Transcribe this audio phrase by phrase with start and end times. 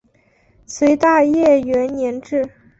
[0.65, 2.49] 隋大业元年置。